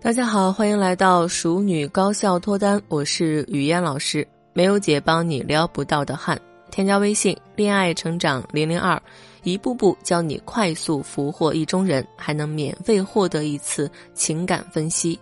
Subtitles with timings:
[0.00, 4.26] 大家好，欢迎来到熟女高效脱单，我是雨嫣老师。
[4.52, 6.40] 没有姐帮你撩不到的汉，
[6.70, 9.02] 添加微信“恋爱成长零零二”，
[9.42, 15.18] 一步步教你快速俘获意中人，还能免费获得一次情感分析。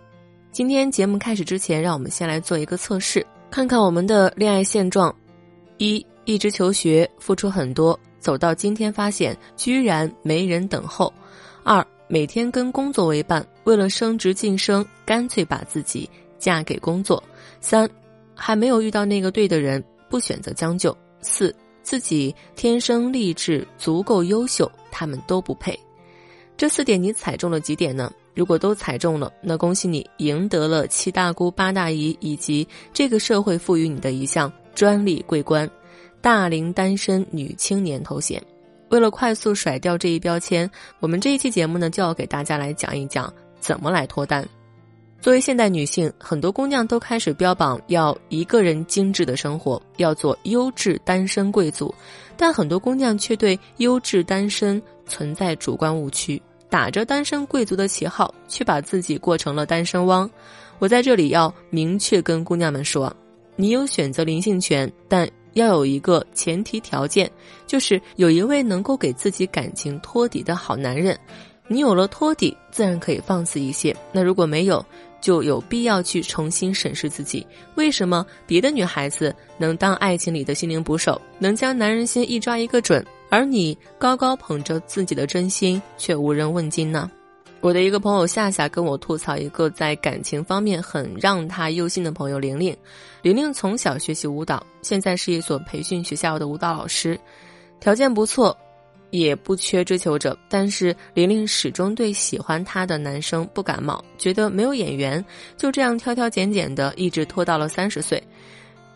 [0.51, 5.13] 今天节目开始之前，让我们先来做一个测试，看看我们的恋爱现状：
[5.79, 11.11] 一，一直求学，付出很多，走到今天发现居然没人等候；
[11.63, 11.83] 二。
[12.09, 17.21] 每天跟工作为伴，为了升职晋升，干脆把自己嫁给工作。
[17.59, 17.87] 三，
[18.33, 20.97] 还没有遇到那个对的人，不选择将就。
[21.19, 21.53] 四，
[21.83, 25.77] 自己天生丽质，足够优秀，他们都不配。
[26.55, 28.09] 这四点你踩中了几点呢？
[28.33, 35.69] 如果都踩中了，那恭喜你赢得了七大姑八大姨以及这个社会赋予你的一项专利桂冠——
[36.21, 38.41] 大龄单身女青年头衔。
[38.91, 44.47] 为了快速甩掉这一标签，我们这一期节目呢，就要给大家来讲一讲怎么来脱单。
[45.19, 51.93] 作为现代女性，很多姑娘都开始标榜要一个人精致的生活，要做优质单身贵族，
[52.37, 60.29] 但很多姑娘却对优质单身存在主观误区，打着单身贵族的旗号，却把自己过成了单身汪。
[60.79, 63.11] 我在这里要明确跟姑娘们说，
[63.55, 65.27] 你有选择灵性权，但。
[65.53, 67.31] 要有一个前提条件，
[67.65, 71.19] 就是有一位能够给自己感情托底的好男人。
[71.67, 73.95] 你有了托底，自然可以放肆一些。
[74.11, 74.85] 那如果没有，
[75.19, 77.45] 就有必要去重新审视自己。
[77.75, 87.09] 为什么别的女孩子能当爱情里的心灵捕手，能将男人心一抓一个准，而你高高捧着自己的真心，却无人问津呢？
[87.59, 92.75] 我的一个朋友夏夏跟我吐槽一个在感情方面很让他忧心的朋友玲玲。
[93.23, 97.19] 玲玲从小学习舞蹈，现在是一所培训学校的舞蹈老师，
[97.79, 98.55] 条件不错，
[99.09, 100.37] 也不缺追求者。
[100.49, 105.23] 但是玲玲始终对喜欢她的男生不感冒，觉得没有眼缘，
[105.57, 108.21] 就这样挑挑拣拣的，一直拖到了三十岁。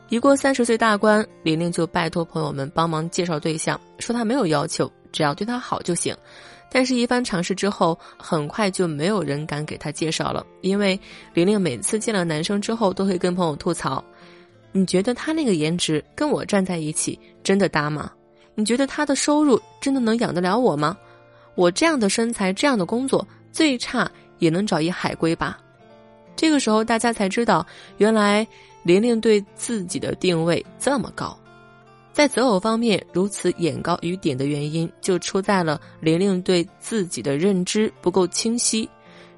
[0.09, 6.15] 一过三十岁大关，玲玲就拜托朋友们帮忙介绍对象，说她没有要求，只要对她好就行。
[6.73, 10.99] 但是，一番尝试之后，很快就没有人敢给她介绍了，因为
[11.33, 14.01] 玲玲每次见了男生之后，都会跟朋友吐槽
[14.71, 18.09] ：“你觉得他那个颜值跟我站在一起真的搭吗？
[18.55, 20.97] 你觉得他的收入真的能养得了我吗？
[21.55, 25.59] 我这样的身材，这样的工作，最差也能找一海归吧？”
[26.35, 27.65] 这个时候，大家才知道，
[27.97, 28.47] 原来
[28.83, 31.37] 玲玲对自己的定位这么高。
[32.13, 38.89] 在择偶方面如此眼高于顶的原因，就出在了玲玲对自己的认知不够清晰。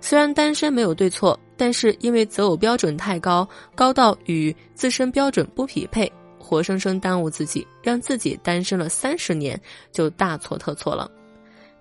[0.01, 6.11] 虽然单身没有对错，但是因为择偶标准太高，高到与自身标准不匹配，
[6.43, 9.59] 活生生耽误自己，让自己单身了三十年，
[9.91, 11.09] 就大错特错了。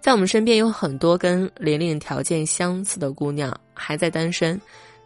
[0.00, 4.61] 在我们身边有很多跟玲玲条件相似的姑娘还在单身，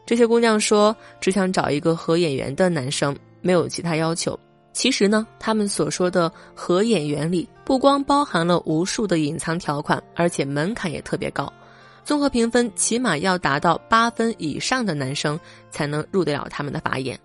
[0.06, 4.38] 这些姑娘说只想找一个合眼缘的男生，没有其他要求。
[4.72, 11.50] 其实呢，他们所说的合眼缘里，不光包含了无数的隐藏条款，而且门槛也特别高。
[12.04, 15.40] 综合评分起码要达到八分以上的男生
[15.70, 17.18] 才能入得了他们的法眼。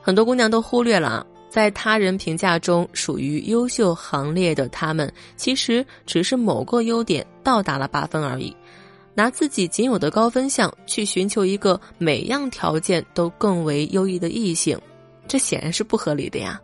[0.00, 8.56] 很多姑娘都忽略了，在他人评价中属于优秀行列的他们，其实只是某个优点到达了八分而已。
[9.12, 14.80] 拿自己仅有的高分项去寻求一个每样条件都更为优异的异性。
[15.28, 16.58] 这显然是不合理的呀！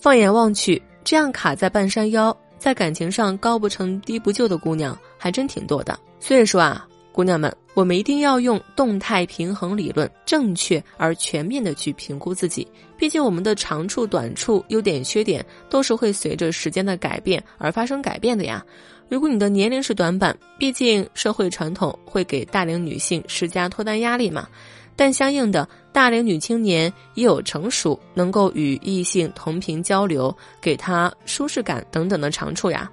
[0.00, 6.00] 放眼望去，这样卡在半山腰，在感情上高不成低不就的姑娘还真挺多的。
[6.18, 6.88] 所以说啊，
[7.20, 12.66] 姑娘们，我们一定要用动态平衡理论，正确而全面的去评估自己。
[12.96, 18.64] 毕竟我们的长处、短处、优点、缺点，都是会随着时间的改变而发生改变的呀。
[19.10, 24.48] 如果你的年龄是短板，毕竟社会传统会给大龄女性施加脱单压力嘛。
[24.96, 32.90] 但相应的，大龄女青年也有成熟，能够与异性同频交流，给她舒适感等等的长处呀。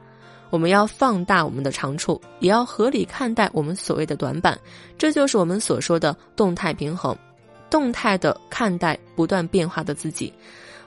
[0.50, 4.60] 我们要放大我们的长处，也要合理看待我们所谓的短板，
[4.98, 7.18] 这就是我们所说的动态平衡，
[7.70, 10.32] 动态的看待不断变化的自己。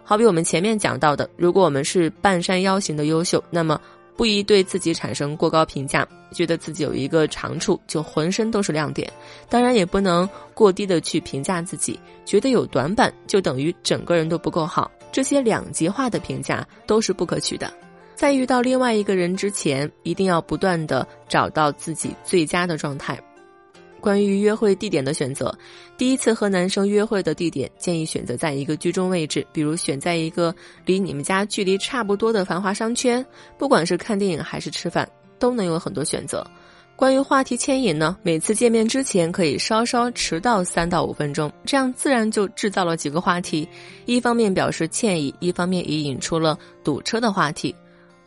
[0.04, 3.80] 好比我们前面讲到的，如果我们是半山腰型的优秀，那么。
[4.16, 9.10] 不宜对自己产生过高评价，觉得自己有一个长处就浑身都是亮点。
[9.48, 14.90] 当然，也不能过低的去评价自己，觉得有短板就等于整个人都不够好。
[15.10, 17.72] 这些两极化的评价都是不可取的。
[18.20, 23.18] 在遇到另外一个人之前，一定要不断的找到自己最佳的状态。
[23.98, 25.58] 关于约会地点的选择，
[25.96, 33.24] 第一次和男生约会的地点建议选择在一个居中位置，比如选在一个离你们家距离差不多的繁华商圈。
[33.56, 36.46] 不管是看电影还是吃饭，都能有很多选择。
[36.96, 43.66] 关于话题牵引呢，每次见面之前可以稍稍迟到三到五分钟，这样自然就制造了几个话题，
[44.04, 47.74] 一方面表示歉意，一方面也引出了堵车的话题，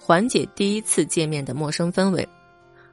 [0.06, 2.28] 缓解第一次见面的陌生氛围。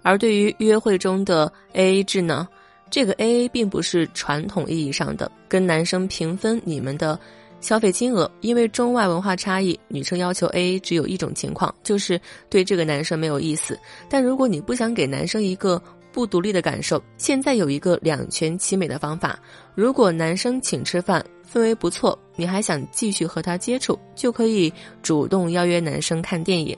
[0.03, 2.47] 而对于约会中的 AA 制呢，
[2.89, 7.19] 这个 AA 并不是传统意义上的跟男生平分你们的。
[7.61, 12.19] 消费金额，因为中外文化差异，女生要求 A A 只有一种情况，就是
[12.49, 13.79] 对这个男生没有意思。
[14.09, 15.79] 但如果你不想给男生一个
[16.11, 19.39] 不独立的感受，现在有一个两全其美的方法：
[19.75, 21.23] 如果男生请吃饭，
[21.53, 24.73] 氛围不错，你还想继续和他接触，就可以
[25.03, 26.75] 主动邀约男生看电影。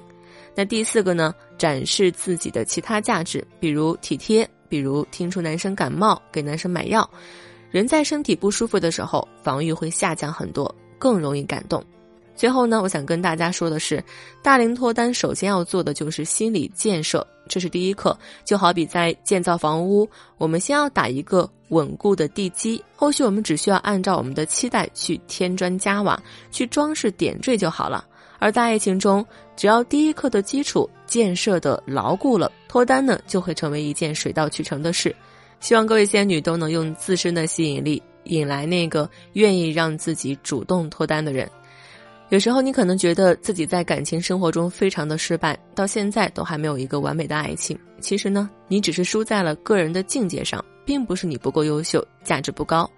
[0.55, 1.35] 那第四个呢？
[1.57, 7.09] 展示自己的其他价值，比如体贴，比如听出男生感冒，给男生买药。
[7.71, 11.83] 人在身体不舒服的时候，防御会下降很多，更容易感动。
[12.35, 14.03] 最后呢，我想跟大家说的是，
[14.43, 18.19] 大龄脱单首先要做的就是心理建设，这是第一课。
[18.45, 26.21] 就好比在建造房屋，我们先要打一个稳固的地基，后续我们只需要按照我们的期待去添砖加瓦，
[26.51, 28.05] 去装饰点缀就好了。
[28.43, 29.25] 而在爱情中，
[29.55, 35.15] 只要第一课的基础建设的牢固了，脱单呢就会成为一件水到渠成的事。
[35.61, 41.49] 希望各位仙女都能用自身的吸引力引来那个愿意让自己主动脱单的人。
[42.31, 47.79] 有时候你可能觉得自己在感情生活中非常的失败，到现在都还没有一个完美的爱情。
[48.01, 52.91] 其实呢，你只是输在了个人的境界上，并不是你不够优秀，价值不高。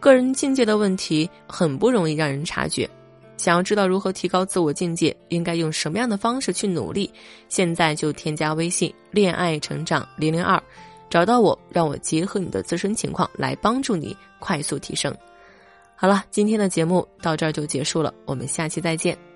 [0.00, 2.90] 个人境界的问题很不容易让人察觉。
[3.38, 7.10] 想要知道如何提高自我境界，应该用什么样的方式去努力？
[7.48, 10.62] 现在就添加微信“恋爱成长零零二”。
[11.08, 15.16] 找到我，让我结合你的自身情况来帮助你快速提升。
[15.96, 19.27] 好了，今天的节目到这儿就结束了，我们下期再见。